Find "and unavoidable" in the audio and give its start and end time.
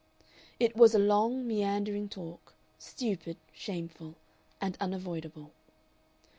4.59-5.51